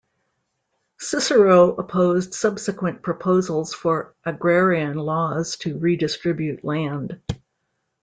Cicero 0.97 1.75
opposed 1.75 2.33
subsequent 2.33 3.03
proposals 3.03 3.71
for 3.75 4.15
agrarian 4.25 4.97
laws 4.97 5.57
to 5.57 5.77
redistribute 5.77 6.63
land. 6.65 7.21